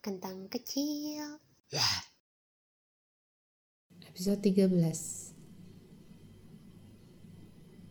kentang 0.00 0.48
kecil. 0.48 1.36
Episode 4.00 4.40
13 4.40 4.72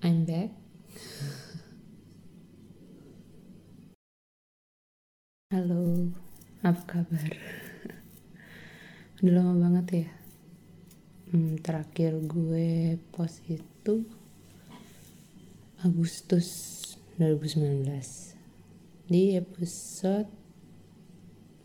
I'm 0.02 0.26
back. 0.26 0.50
Halo, 5.54 6.10
apa 6.66 6.82
kabar? 6.90 7.30
Udah 9.22 9.34
lama 9.38 9.70
banget 9.70 10.02
ya? 10.02 10.10
Hmm, 11.30 11.62
Terakhir 11.62 12.18
gue 12.26 12.98
post 13.14 13.46
itu 13.46 14.02
Agustus 15.86 16.50
2019 17.22 17.86
Di 19.06 19.38
episode 19.38 20.39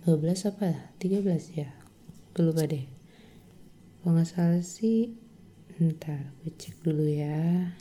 12 0.05 0.53
apa? 0.53 0.93
13 1.01 1.25
ya? 1.57 1.73
Lupa 2.37 2.69
deh. 2.69 2.85
Kalau 4.05 4.21
nggak 4.21 4.29
salah 4.29 4.61
sih 4.61 5.17
ntar 5.81 6.29
gue 6.45 6.53
cek 6.53 6.85
dulu 6.85 7.09
ya. 7.09 7.73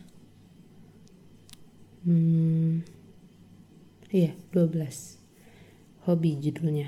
Hmm 2.07 2.79
iya 4.13 4.31
12 4.55 5.19
hobi 6.07 6.39
judulnya. 6.39 6.87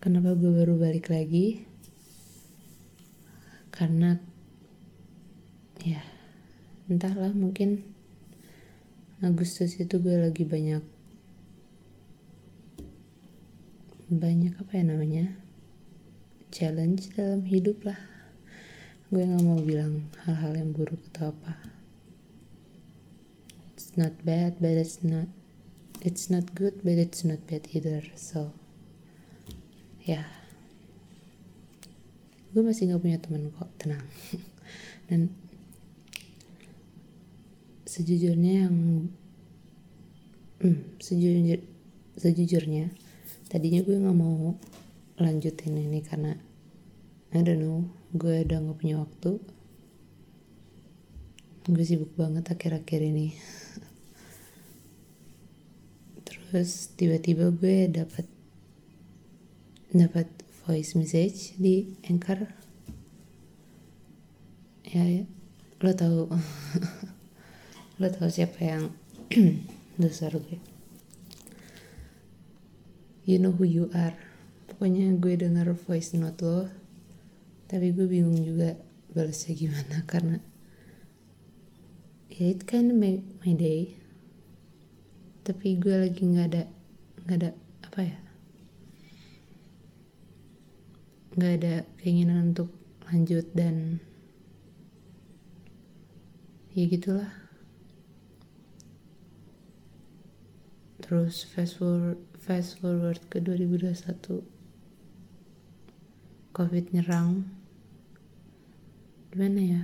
Kenapa 0.00 0.32
gue 0.32 0.48
baru 0.48 0.80
balik 0.80 1.12
lagi? 1.12 1.68
Karena 3.68 4.16
ya 5.84 6.00
entahlah 6.88 7.36
mungkin 7.36 7.84
Agustus 9.20 9.76
itu 9.76 10.00
gue 10.00 10.16
lagi 10.16 10.48
banyak 10.48 10.97
banyak 14.08 14.56
apa 14.56 14.72
ya 14.80 14.84
namanya? 14.88 15.24
Challenge 16.48 17.12
dalam 17.12 17.44
hidup 17.44 17.84
lah. 17.84 18.00
Gue 19.12 19.24
nggak 19.24 19.44
mau 19.44 19.60
bilang 19.60 20.08
hal-hal 20.24 20.56
yang 20.56 20.72
buruk 20.72 21.00
atau 21.12 21.36
apa. 21.36 21.60
It's 23.76 23.92
not 24.00 24.16
bad 24.24 24.56
but 24.64 24.80
it's 24.80 25.04
not 25.04 25.28
it's 26.00 26.32
not 26.32 26.56
good 26.56 26.80
but 26.80 26.96
it's 26.96 27.20
not 27.20 27.44
bad 27.44 27.68
either. 27.76 28.00
So 28.16 28.56
ya. 30.00 30.24
Yeah. 30.24 30.28
gue 32.56 32.64
masih 32.64 32.88
nggak 32.88 33.02
punya 33.04 33.18
teman 33.20 33.52
kok 33.52 33.68
tenang. 33.76 34.08
Dan 35.12 35.28
sejujurnya 37.84 38.68
yang 38.68 38.76
hmm, 40.64 40.96
sejujur 40.96 41.60
sejujurnya 42.16 42.88
tadinya 43.48 43.80
gue 43.80 43.96
nggak 43.96 44.18
mau 44.18 44.52
lanjutin 45.16 45.74
ini 45.74 46.04
karena 46.04 46.36
I 47.32 47.40
don't 47.40 47.60
know 47.60 47.88
gue 48.12 48.44
udah 48.44 48.60
nggak 48.60 48.78
punya 48.80 48.96
waktu. 49.00 49.40
Gue 51.68 51.84
sibuk 51.84 52.12
banget 52.16 52.48
akhir-akhir 52.48 53.00
ini. 53.04 53.36
Terus 56.24 56.92
tiba-tiba 56.96 57.52
gue 57.52 57.88
dapat 57.92 58.24
dapat 59.92 60.28
voice 60.64 60.96
message 60.96 61.56
di 61.60 61.92
anchor. 62.08 62.48
Ya, 64.88 65.04
ya 65.04 65.24
lo 65.78 65.92
tahu 65.94 66.32
lo 68.00 68.06
tahu 68.08 68.28
siapa 68.32 68.58
yang 68.64 68.84
dasar 70.00 70.34
gue 70.34 70.77
you 73.28 73.36
know 73.36 73.52
who 73.52 73.68
you 73.68 73.92
are. 73.92 74.16
Pokoknya 74.72 75.12
gue 75.20 75.36
denger 75.36 75.76
voice 75.76 76.16
note 76.16 76.40
lo 76.40 76.64
tapi 77.68 77.92
gue 77.92 78.08
bingung 78.08 78.40
juga 78.40 78.80
balasnya 79.12 79.52
gimana 79.52 80.00
karena 80.08 80.40
ya 82.32 82.48
it 82.48 82.64
kind 82.64 82.88
of 82.88 82.96
make 82.96 83.20
my 83.44 83.52
day. 83.52 83.92
Tapi 85.44 85.76
gue 85.76 85.92
lagi 85.92 86.24
nggak 86.24 86.46
ada 86.56 86.64
nggak 87.28 87.36
ada 87.44 87.50
apa 87.84 88.00
ya 88.00 88.18
nggak 91.36 91.52
ada 91.60 91.74
keinginan 92.00 92.56
untuk 92.56 92.72
lanjut 93.12 93.44
dan 93.52 94.00
ya 96.72 96.88
gitulah 96.88 97.47
terus 101.08 101.48
fast 101.48 101.80
forward 101.80 102.20
fast 102.36 102.76
forward 102.84 103.16
ke 103.32 103.40
2021 103.40 104.44
covid 106.58 106.90
nyerang. 106.90 107.46
Gimana 109.30 109.60
ya? 109.62 109.82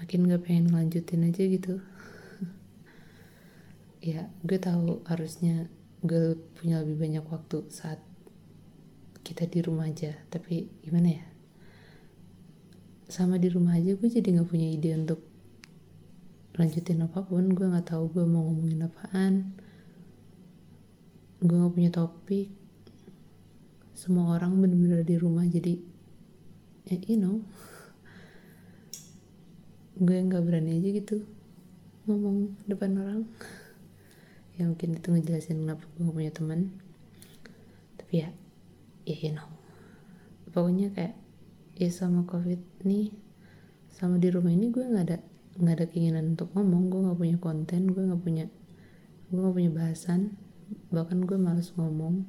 Makin 0.00 0.26
gak 0.32 0.42
pengen 0.48 0.72
lanjutin 0.72 1.28
aja 1.28 1.42
gitu. 1.44 1.78
Ya 4.04 4.28
gue 4.42 4.58
tahu 4.60 5.00
harusnya 5.08 5.68
gue 6.02 6.36
punya 6.60 6.84
lebih 6.84 6.98
banyak 6.98 7.24
waktu 7.24 7.68
saat 7.70 8.02
kita 9.22 9.46
di 9.46 9.62
rumah 9.62 9.86
aja. 9.86 10.18
Tapi 10.32 10.66
gimana 10.82 11.08
ya? 11.14 11.26
Sama 13.06 13.38
di 13.38 13.52
rumah 13.52 13.76
aja 13.76 13.92
gue 13.94 14.08
jadi 14.08 14.40
nggak 14.40 14.48
punya 14.48 14.68
ide 14.72 14.92
untuk 14.96 15.33
lanjutin 16.54 17.02
apa 17.02 17.26
pun 17.26 17.50
gue 17.50 17.66
nggak 17.66 17.90
tahu 17.90 18.14
gue 18.14 18.22
mau 18.22 18.46
ngomongin 18.46 18.86
apaan. 18.86 19.50
Gue 21.42 21.56
nggak 21.58 21.74
punya 21.74 21.90
topik. 21.90 22.48
Semua 23.98 24.38
orang 24.38 24.62
bener-bener 24.62 25.02
di 25.02 25.18
rumah 25.18 25.42
jadi 25.50 25.74
ya 26.86 26.96
you 27.10 27.18
know. 27.18 27.42
Gue 29.98 30.14
nggak 30.14 30.46
berani 30.46 30.78
aja 30.78 30.88
gitu 30.94 31.16
ngomong 32.06 32.54
depan 32.70 33.02
orang. 33.02 33.22
Ya 34.54 34.70
mungkin 34.70 34.94
itu 34.94 35.10
ngejelasin 35.10 35.66
kenapa 35.66 35.82
gue 35.98 36.06
gak 36.06 36.14
punya 36.14 36.30
teman. 36.30 36.60
Tapi 37.98 38.22
ya 38.22 38.30
ya 39.02 39.16
you 39.18 39.34
know. 39.34 39.50
Pokoknya 40.54 40.94
kayak 40.94 41.18
ya 41.74 41.90
sama 41.90 42.22
covid 42.22 42.62
nih 42.86 43.10
sama 43.90 44.22
di 44.22 44.30
rumah 44.30 44.54
ini 44.54 44.70
gue 44.70 44.86
nggak 44.86 45.06
ada 45.10 45.18
nggak 45.54 45.74
ada 45.78 45.86
keinginan 45.86 46.34
untuk 46.34 46.50
ngomong 46.54 46.90
gue 46.90 47.00
nggak 47.06 47.18
punya 47.18 47.36
konten 47.38 47.86
gue 47.90 48.02
nggak 48.02 48.22
punya 48.22 48.46
gue 49.30 49.38
nggak 49.38 49.54
punya 49.54 49.70
bahasan 49.70 50.34
bahkan 50.90 51.24
gue 51.24 51.38
males 51.38 51.74
ngomong. 51.74 52.24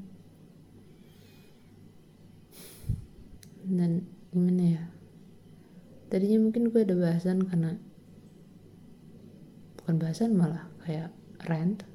Dan 3.66 4.06
gimana 4.30 4.63
ya? 4.78 4.84
Tadinya 6.09 6.46
mungkin 6.46 6.69
gue 6.69 6.81
ada 6.86 6.94
bahasan 6.94 7.41
karena 7.50 7.81
bukan 9.81 9.96
bahasan 9.97 10.38
malah 10.38 10.69
kayak 10.86 11.09
rant 11.50 11.86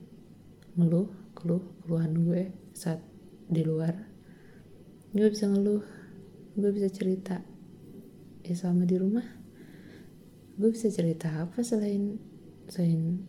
ngeluh 0.74 1.10
keluh 1.34 1.62
keluhan 1.86 2.26
gue 2.26 2.50
saat 2.74 3.02
di 3.46 3.62
luar. 3.62 3.94
Gue 5.14 5.30
bisa 5.30 5.46
ngeluh 5.46 5.82
gue 6.58 6.70
bisa 6.74 6.90
cerita 6.90 7.38
ya 8.42 8.54
sama 8.58 8.82
di 8.82 8.98
rumah 8.98 9.39
gue 10.60 10.76
bisa 10.76 10.92
cerita 10.92 11.32
apa 11.40 11.64
selain 11.64 12.20
selain 12.68 13.24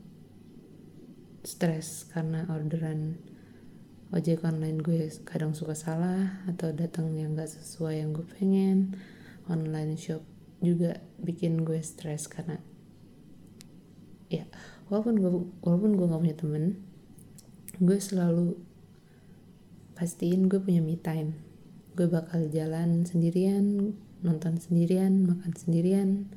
stres 1.48 2.04
karena 2.12 2.44
orderan 2.52 3.24
ojek 4.12 4.44
online 4.44 4.84
gue 4.84 5.08
kadang 5.24 5.56
suka 5.56 5.72
salah 5.72 6.44
atau 6.52 6.76
datang 6.76 7.16
yang 7.16 7.32
gak 7.40 7.48
sesuai 7.48 8.04
yang 8.04 8.12
gue 8.12 8.28
pengen. 8.36 9.00
Online 9.48 9.96
shop 9.96 10.22
juga 10.60 11.00
bikin 11.24 11.64
gue 11.64 11.80
stres 11.80 12.28
karena 12.28 12.60
ya 14.28 14.44
walaupun 14.92 15.16
gue 15.18 15.32
walaupun 15.64 15.92
gue 15.96 16.06
gak 16.12 16.22
punya 16.22 16.38
temen 16.38 16.64
gue 17.82 17.98
selalu 17.98 18.60
pastiin 19.96 20.52
gue 20.52 20.60
punya 20.60 20.84
me 20.84 21.00
time. 21.00 21.40
Gue 21.96 22.12
bakal 22.12 22.52
jalan 22.52 23.08
sendirian 23.08 23.96
nonton 24.20 24.60
sendirian 24.60 25.24
makan 25.24 25.56
sendirian 25.56 26.28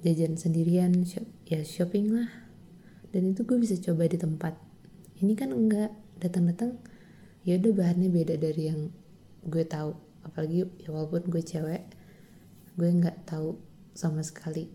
jajan 0.00 0.36
sendirian 0.40 1.04
shop, 1.04 1.24
ya 1.44 1.60
shopping 1.60 2.12
lah. 2.16 2.30
Dan 3.10 3.34
itu 3.34 3.44
gue 3.44 3.58
bisa 3.60 3.76
coba 3.80 4.06
di 4.06 4.16
tempat. 4.16 4.54
Ini 5.20 5.32
kan 5.36 5.52
enggak 5.52 5.92
datang-datang 6.20 6.80
ya 7.44 7.56
udah 7.56 7.72
bahannya 7.72 8.08
beda 8.12 8.36
dari 8.36 8.72
yang 8.72 8.88
gue 9.44 9.64
tahu. 9.64 9.96
Apalagi 10.24 10.68
ya 10.80 10.88
walaupun 10.92 11.28
gue 11.28 11.40
cewek 11.40 11.84
gue 12.76 12.88
nggak 12.88 13.28
tahu 13.28 13.60
sama 13.92 14.24
sekali 14.24 14.70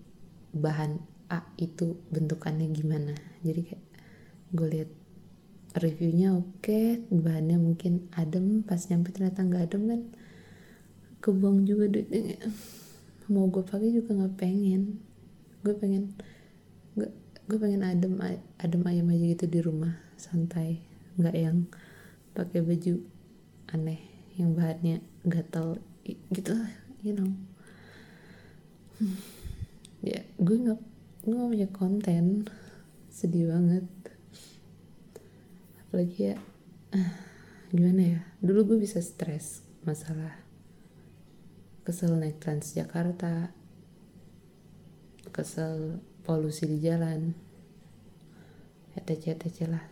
bahan 0.53 1.01
A 1.33 1.41
itu 1.57 1.97
bentukannya 2.13 2.69
gimana. 2.69 3.17
Jadi 3.41 3.61
kayak 3.65 3.85
gue 4.53 4.67
lihat 4.69 4.89
reviewnya 5.75 6.37
oke 6.37 6.63
okay, 6.63 7.01
bahannya 7.09 7.57
mungkin 7.59 8.07
adem 8.15 8.63
pas 8.63 8.79
nyampe 8.87 9.11
ternyata 9.11 9.43
nggak 9.43 9.63
adem 9.67 9.83
kan 9.89 10.01
kebuang 11.21 11.65
juga 11.65 11.89
duitnya. 11.89 12.37
Mau 13.25 13.49
gue 13.49 13.65
pakai 13.65 13.89
juga 13.89 14.13
nggak 14.13 14.37
pengen 14.37 15.01
gue 15.65 15.73
pengen 15.73 16.13
gue 16.93 17.09
gue 17.49 17.57
pengen 17.57 17.81
adem 17.81 18.21
adem 18.61 18.83
ayam 18.85 19.09
aja 19.09 19.25
gitu 19.25 19.45
di 19.49 19.59
rumah 19.65 19.97
santai 20.13 20.85
nggak 21.17 21.33
yang 21.33 21.65
pakai 22.37 22.61
baju 22.61 23.01
aneh 23.73 24.01
yang 24.37 24.53
bahannya 24.53 25.01
gatal 25.25 25.81
gitu 26.05 26.53
you 27.01 27.17
know 27.17 27.33
hmm. 29.01 29.17
ya 30.05 30.21
gue 30.37 30.57
nggak 30.69 30.79
gue 31.25 31.33
gak 31.33 31.49
punya 31.49 31.69
konten 31.73 32.45
sedih 33.09 33.49
banget 33.49 33.89
apalagi 35.81 36.35
ya 36.35 36.37
gimana 37.73 38.01
ya 38.05 38.19
dulu 38.45 38.75
gue 38.75 38.85
bisa 38.85 39.01
stres 39.01 39.65
masalah 39.81 40.37
kesel 41.81 42.13
naik 42.13 42.37
Transjakarta 42.37 43.49
kesel 45.35 45.99
polusi 46.23 46.63
di 46.63 46.79
jalan. 46.79 47.35
Etc 48.95 49.35
etc 49.35 49.67
lah. 49.67 49.83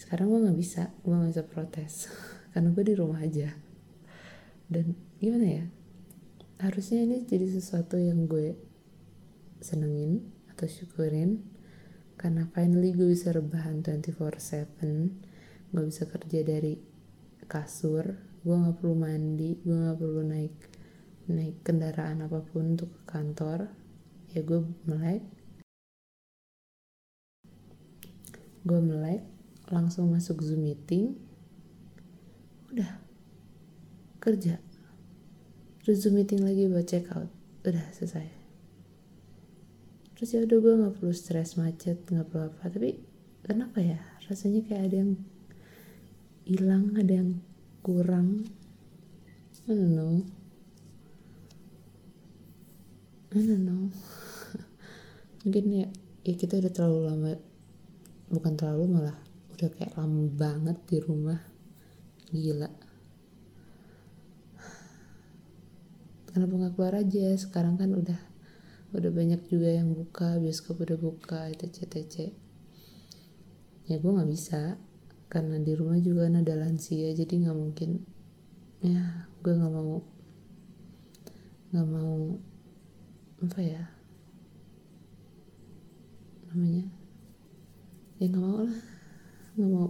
Sekarang 0.00 0.32
gue 0.32 0.40
nggak 0.48 0.56
bisa 0.56 0.88
gue 1.04 1.12
nggak 1.12 1.30
bisa 1.36 1.44
protes. 1.44 2.08
Karena 2.56 2.72
gue 2.72 2.84
di 2.88 2.96
rumah 2.96 3.20
aja. 3.20 3.52
Dan 4.72 4.96
gimana 5.20 5.44
ya? 5.44 5.64
Harusnya 6.64 7.04
ini 7.04 7.28
jadi 7.28 7.44
sesuatu 7.52 8.00
yang 8.00 8.24
gue 8.24 8.56
senengin 9.60 10.24
atau 10.48 10.64
syukurin. 10.64 11.44
Karena 12.16 12.48
finally 12.48 12.96
gue 12.96 13.12
bisa 13.12 13.36
rebahan 13.36 13.84
24/7 13.84 15.76
gue 15.76 15.84
bisa 15.84 16.08
kerja 16.08 16.40
dari 16.40 16.80
kasur. 17.44 18.16
Gue 18.40 18.56
nggak 18.56 18.80
perlu 18.80 18.96
mandi 18.96 19.60
gue 19.60 19.76
nggak 19.76 19.98
perlu 20.00 20.24
naik 20.24 20.56
naik 21.28 21.60
kendaraan 21.60 22.24
apa 22.24 22.40
pun 22.40 22.74
untuk 22.74 22.90
ke 22.90 23.02
kantor 23.06 23.81
ya 24.32 24.40
gue 24.40 24.60
melek. 24.88 25.24
Gue 28.64 28.80
melek 28.80 29.22
langsung 29.68 30.08
masuk 30.08 30.40
zoom 30.40 30.64
meeting. 30.64 31.12
Udah 32.72 32.96
kerja. 34.24 34.56
Terus 35.84 36.00
zoom 36.00 36.16
meeting 36.16 36.40
lagi 36.40 36.64
buat 36.64 36.88
check 36.88 37.12
out. 37.12 37.28
Udah 37.68 37.84
selesai. 37.92 38.24
Terus 40.16 40.28
ya 40.32 40.40
udah 40.48 40.58
gue 40.62 40.74
nggak 40.80 40.94
perlu 40.96 41.12
stres 41.12 41.60
macet 41.60 42.00
nggak 42.08 42.32
perlu 42.32 42.48
apa. 42.48 42.72
Tapi 42.72 42.90
kenapa 43.44 43.84
ya? 43.84 44.00
Rasanya 44.24 44.64
kayak 44.64 44.82
ada 44.88 44.96
yang 45.04 45.12
hilang 46.48 46.96
ada 46.96 47.12
yang 47.20 47.30
kurang. 47.84 48.48
I 49.68 49.76
don't 49.76 49.92
know. 49.92 50.24
I 53.32 53.40
don't 53.40 53.64
know 53.68 53.92
mungkin 55.42 55.64
ya 55.70 55.86
ya 56.22 56.34
kita 56.38 56.58
udah 56.62 56.72
terlalu 56.72 57.00
lama 57.06 57.30
bukan 58.30 58.52
terlalu 58.54 58.84
malah 58.88 59.18
udah 59.54 59.68
kayak 59.74 59.94
lama 59.98 60.26
banget 60.32 60.78
di 60.88 60.98
rumah. 60.98 61.40
Gila. 62.32 62.70
Kenapa 66.32 66.52
nggak 66.56 66.72
keluar 66.74 66.94
aja? 66.96 67.26
Sekarang 67.36 67.76
kan 67.76 67.92
udah 67.92 68.20
udah 68.92 69.10
banyak 69.12 69.40
juga 69.48 69.72
yang 69.72 69.92
buka 69.92 70.36
bioskop 70.36 70.84
udah 70.84 71.00
buka 71.00 71.48
etc 71.48 71.80
etc 71.88 72.28
ya 73.88 73.96
gue 73.96 74.12
nggak 74.12 74.30
bisa 74.30 74.76
karena 75.32 75.56
di 75.56 75.72
rumah 75.72 75.96
juga 75.96 76.28
kan 76.28 76.44
ada 76.44 76.54
lansia 76.60 77.08
jadi 77.16 77.48
nggak 77.48 77.56
mungkin. 77.56 78.04
Ya 78.84 79.26
gue 79.40 79.52
nggak 79.52 79.72
mau 79.72 80.04
nggak 81.72 81.88
mau 81.88 82.36
apa 83.40 83.60
ya 83.64 83.82
namanya. 86.52 86.84
Ya 88.20 88.28
nggak 88.28 88.44
mau 88.44 88.60
lah. 88.68 88.80
Nggak 89.56 89.70
mau 89.72 89.86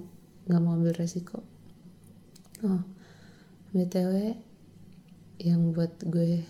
nggak 0.46 0.60
mau 0.62 0.72
ambil 0.78 0.94
resiko. 0.94 1.42
Oh 2.62 2.82
btw 3.72 4.36
yang 5.40 5.72
buat 5.72 5.96
gue 6.04 6.44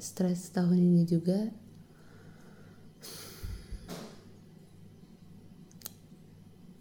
stres 0.00 0.48
tahun 0.56 0.80
ini 0.80 1.04
juga. 1.04 1.52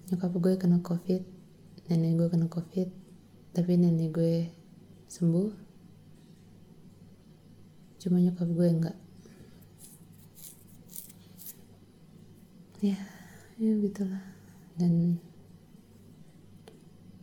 Nyokap 0.09 0.31
gue 0.31 0.53
kena 0.55 0.79
covid 0.79 1.21
nenek 1.91 2.17
gue 2.17 2.27
kena 2.31 2.47
covid 2.47 2.87
tapi 3.51 3.75
nenek 3.75 4.15
gue 4.15 4.47
sembuh. 5.11 5.51
Cuma 7.99 8.23
nyokap 8.23 8.47
gue 8.47 8.67
enggak 8.71 8.97
ya 12.79 12.95
ya 13.59 13.75
gitulah 13.75 14.23
dan 14.79 15.19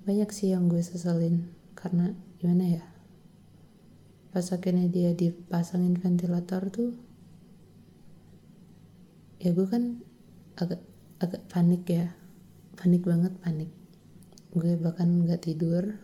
banyak 0.07 0.31
sih 0.31 0.55
yang 0.55 0.71
gue 0.71 0.85
seselin. 0.85 1.51
Karena 1.73 2.15
gimana 2.39 2.79
ya 2.79 2.85
pas 4.31 4.45
akhirnya 4.53 4.93
dia 4.93 5.17
dipasangin 5.17 5.97
ventilator 5.97 6.69
tuh 6.69 6.93
ya 9.41 9.57
gue 9.57 9.65
kan 9.65 10.05
agak 10.61 10.85
agak 11.25 11.43
panik 11.49 11.89
ya. 11.89 12.13
Panik 12.77 13.03
banget 13.09 13.33
panik. 13.41 13.73
Gue 14.53 14.77
bahkan 14.77 15.25
nggak 15.25 15.49
tidur. 15.49 15.97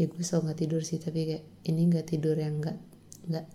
Ya 0.00 0.08
gue 0.08 0.24
selalu 0.24 0.48
nggak 0.48 0.60
tidur 0.64 0.82
sih 0.82 0.96
tapi 0.96 1.28
kayak 1.28 1.44
ini 1.68 1.92
nggak 1.92 2.08
tidur 2.08 2.34
yang 2.40 2.58
nggak 2.58 2.80
nggak 3.28 3.46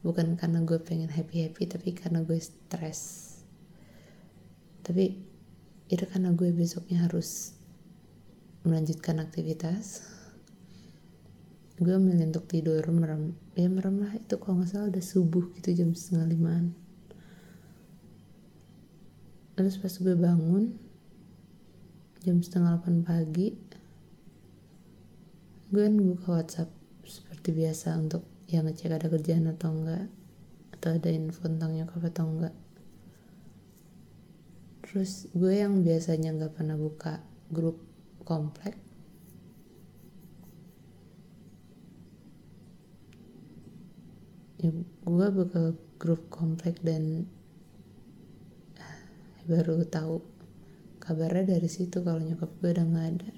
bukan 0.00 0.40
karena 0.40 0.64
gue 0.64 0.80
pengen 0.80 1.12
happy 1.12 1.44
happy 1.44 1.68
tapi 1.68 1.92
karena 1.92 2.24
gue 2.24 2.40
stres 2.40 3.33
tapi 4.84 5.16
itu 5.88 6.04
karena 6.04 6.36
gue 6.36 6.52
besoknya 6.52 7.08
harus 7.08 7.56
melanjutkan 8.68 9.20
aktivitas. 9.20 10.04
Gue 11.80 11.98
milih 11.98 12.30
untuk 12.30 12.46
tidur 12.46 12.84
merem 12.92 13.34
ya 13.58 13.66
merem 13.66 14.04
lah 14.04 14.12
itu 14.14 14.38
kalau 14.38 14.62
nggak 14.62 14.70
salah 14.70 14.88
udah 14.92 15.04
subuh 15.04 15.44
gitu 15.58 15.74
jam 15.74 15.90
setengah 15.96 16.30
limaan. 16.30 16.76
Terus 19.58 19.80
pas 19.80 19.90
gue 19.90 20.14
bangun 20.14 20.76
jam 22.24 22.40
setengah 22.40 22.78
delapan 22.78 23.04
pagi 23.04 23.52
gue 25.74 25.86
buka 25.90 26.40
WhatsApp 26.40 26.70
seperti 27.02 27.50
biasa 27.50 27.98
untuk 27.98 28.24
ya 28.46 28.62
ngecek 28.62 28.94
ada 28.94 29.10
kerjaan 29.10 29.50
atau 29.50 29.74
enggak 29.74 30.06
atau 30.72 30.94
ada 30.94 31.10
info 31.10 31.44
tentang 31.44 31.74
nyokap 31.74 32.00
atau 32.14 32.24
enggak 32.30 32.54
terus 34.94 35.26
gue 35.34 35.58
yang 35.58 35.82
biasanya 35.82 36.30
nggak 36.38 36.54
pernah 36.54 36.78
buka 36.78 37.18
grup 37.50 37.82
komplek. 38.22 38.78
Ya, 44.62 44.70
gue 45.02 45.28
buka 45.34 45.74
grup 45.98 46.30
komplek 46.30 46.78
dan 46.86 47.26
baru 49.50 49.82
tahu 49.82 50.22
kabarnya 51.02 51.58
dari 51.58 51.66
situ 51.66 51.98
kalau 52.06 52.22
nyokap 52.22 52.54
gue 52.62 52.70
udah 52.70 52.86
nggak 52.86 53.08
ada. 53.18 53.30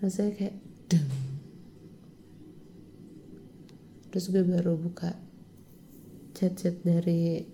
Rasanya 0.00 0.32
kayak 0.40 0.56
deng. 0.88 1.12
Terus 4.08 4.24
gue 4.32 4.40
baru 4.40 4.72
buka 4.80 5.12
chat-chat 6.32 6.80
dari 6.80 7.44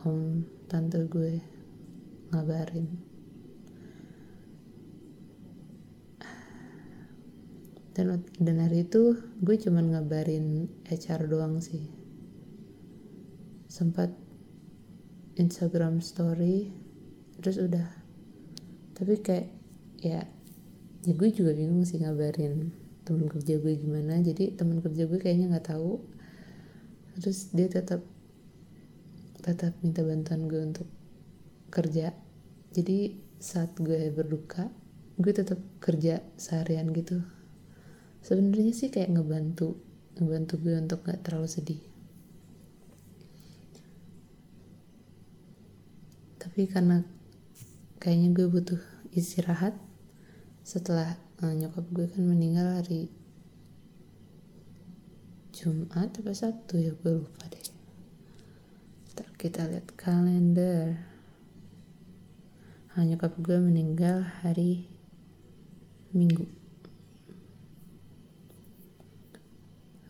om 0.00 0.48
tante 0.64 1.04
gue 1.12 1.53
ngabarin. 2.34 2.90
Dan 7.94 8.26
dan 8.42 8.56
hari 8.58 8.82
itu 8.82 9.14
gue 9.38 9.54
cuman 9.54 9.94
ngabarin 9.94 10.66
HR 10.90 11.30
doang 11.30 11.62
sih. 11.62 11.86
Sempat 13.70 14.10
Instagram 15.38 16.02
story 16.02 16.74
terus 17.38 17.62
udah. 17.62 17.86
Tapi 18.98 19.14
kayak 19.22 19.46
ya 20.02 20.26
ya 21.06 21.12
gue 21.14 21.30
juga 21.30 21.54
bingung 21.54 21.86
sih 21.86 22.02
ngabarin 22.02 22.74
temen 23.06 23.30
kerja 23.30 23.62
gue 23.62 23.72
gimana. 23.78 24.18
Jadi 24.18 24.58
temen 24.58 24.82
kerja 24.82 25.06
gue 25.06 25.18
kayaknya 25.22 25.54
nggak 25.54 25.70
tahu. 25.70 26.02
Terus 27.14 27.54
dia 27.54 27.70
tetap 27.70 28.02
tetap 29.38 29.76
minta 29.86 30.02
bantuan 30.02 30.50
gue 30.50 30.60
untuk 30.66 30.88
kerja 31.68 32.16
jadi 32.74 33.14
saat 33.38 33.78
gue 33.78 34.10
berduka 34.10 34.66
gue 35.14 35.30
tetap 35.30 35.62
kerja 35.78 36.18
seharian 36.34 36.90
gitu. 36.90 37.22
Sebenarnya 38.18 38.74
sih 38.74 38.90
kayak 38.90 39.14
ngebantu 39.14 39.78
ngebantu 40.18 40.58
gue 40.58 40.74
untuk 40.74 41.06
gak 41.06 41.22
terlalu 41.22 41.46
sedih. 41.46 41.82
Tapi 46.42 46.66
karena 46.66 47.06
kayaknya 48.02 48.34
gue 48.34 48.46
butuh 48.50 48.82
istirahat 49.14 49.78
setelah 50.66 51.14
uh, 51.46 51.54
nyokap 51.54 51.86
gue 51.94 52.10
kan 52.10 52.26
meninggal 52.26 52.82
hari 52.82 53.06
Jumat 55.54 56.10
apa 56.10 56.32
Sabtu 56.34 56.82
ya 56.82 56.90
gue 56.90 57.12
lupa 57.22 57.46
deh. 57.46 57.66
Ntar 59.14 59.30
kita 59.38 59.70
lihat 59.70 59.94
kalender 59.94 61.13
hanya 62.94 63.18
nyokap 63.18 63.34
gue 63.42 63.58
meninggal 63.58 64.22
hari 64.46 64.86
minggu. 66.14 66.46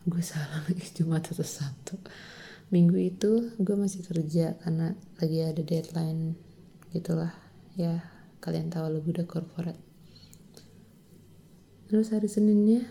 Gue 0.05 0.21
salah 0.21 0.61
lagi 0.69 0.85
cuma 0.93 1.17
atau 1.17 1.33
Sabtu. 1.41 1.97
Minggu 2.69 2.93
itu 3.01 3.57
gue 3.57 3.73
masih 3.73 4.05
kerja 4.05 4.53
karena 4.61 4.93
lagi 5.17 5.41
ada 5.41 5.65
deadline 5.65 6.37
gitulah. 6.93 7.33
Ya 7.73 8.05
kalian 8.37 8.69
tahu 8.69 9.01
lebih 9.01 9.17
udah 9.17 9.25
corporate. 9.25 9.81
Terus 11.89 12.13
hari 12.13 12.29
Seninnya 12.29 12.85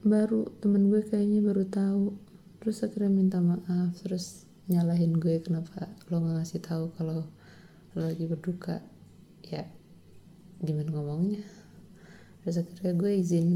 baru 0.00 0.48
temen 0.64 0.88
gue 0.88 1.04
kayaknya 1.04 1.44
baru 1.44 1.68
tahu. 1.68 2.16
Terus 2.64 2.80
akhirnya 2.80 3.12
minta 3.12 3.44
maaf 3.44 3.92
terus 4.00 4.48
nyalahin 4.72 5.20
gue 5.20 5.44
kenapa 5.44 5.92
lo 6.08 6.24
gak 6.24 6.40
ngasih 6.40 6.64
tahu 6.64 6.88
kalau 6.96 7.28
lo 7.92 8.00
lagi 8.00 8.24
berduka 8.24 8.80
ya 9.50 9.68
gimana 10.64 10.88
ngomongnya? 10.92 11.44
Terus 12.44 12.60
akhirnya 12.60 12.92
gue 12.96 13.10
izin 13.20 13.48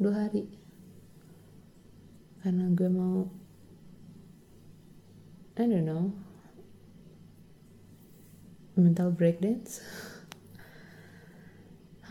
dua 0.00 0.28
hari. 0.28 0.48
Karena 2.44 2.68
gue 2.72 2.88
mau 2.92 3.28
I 5.54 5.64
don't 5.70 5.86
know 5.86 6.12
mental 8.74 9.14
breakdance. 9.14 9.80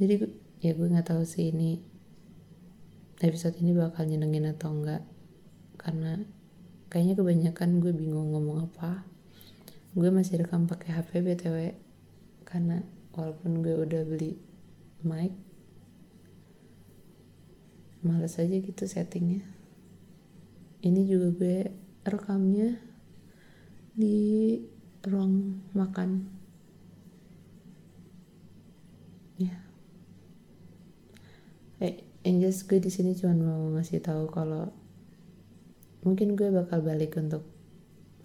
Jadi 0.00 0.12
gue, 0.24 0.30
ya 0.62 0.72
gue 0.72 0.88
nggak 0.88 1.10
tahu 1.10 1.26
sih 1.26 1.52
ini 1.52 1.82
episode 3.22 3.54
ini 3.60 3.70
bakal 3.76 4.06
nyenengin 4.08 4.50
atau 4.50 4.74
enggak 4.74 5.06
karena 5.78 6.22
kayaknya 6.90 7.14
kebanyakan 7.18 7.78
gue 7.82 7.92
bingung 7.94 8.32
ngomong 8.32 8.70
apa. 8.70 9.04
Gue 9.92 10.08
masih 10.08 10.40
rekam 10.40 10.64
pakai 10.64 10.96
HP 10.96 11.20
btw 11.20 11.76
karena 12.52 12.84
walaupun 13.16 13.64
gue 13.64 13.72
udah 13.72 14.04
beli 14.04 14.36
mic 15.00 15.32
males 18.04 18.36
aja 18.36 18.52
gitu 18.58 18.84
settingnya. 18.84 19.46
Ini 20.82 21.00
juga 21.06 21.28
gue 21.32 21.58
rekamnya 22.02 22.74
di 23.94 24.58
ruang 25.06 25.62
makan. 25.70 26.26
Ya. 29.38 29.54
Eh 31.78 32.02
yang 32.26 32.42
jelas 32.42 32.66
gue 32.66 32.82
di 32.82 32.90
sini 32.90 33.14
cuma 33.14 33.38
mau 33.38 33.70
ngasih 33.78 34.02
tahu 34.02 34.26
kalau 34.34 34.74
mungkin 36.02 36.34
gue 36.34 36.50
bakal 36.50 36.82
balik 36.82 37.14
untuk 37.14 37.46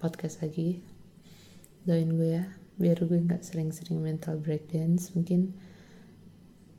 podcast 0.02 0.42
lagi. 0.42 0.82
Doain 1.86 2.10
gue 2.18 2.34
ya 2.34 2.57
biar 2.78 3.02
gue 3.04 3.18
nggak 3.18 3.42
sering-sering 3.42 3.98
mental 3.98 4.38
breakdance 4.38 5.10
mungkin 5.12 5.52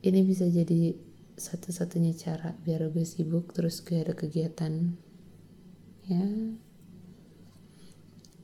ini 0.00 0.20
bisa 0.24 0.48
jadi 0.48 0.96
satu-satunya 1.36 2.16
cara 2.16 2.56
biar 2.64 2.88
gue 2.92 3.04
sibuk 3.04 3.52
terus 3.56 3.80
gue 3.80 4.00
ada 4.00 4.12
kegiatan. 4.12 4.96
Ya. 6.04 6.24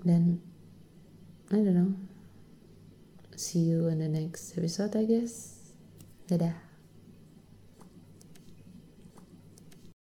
Dan 0.05 0.41
I 1.53 1.61
don't 1.61 1.77
know. 1.77 1.93
See 3.37 3.69
you 3.69 3.89
in 3.93 4.01
the 4.01 4.09
next 4.09 4.57
episode 4.57 4.97
I 4.97 5.05
guess. 5.05 5.57
Dadah 6.29 6.66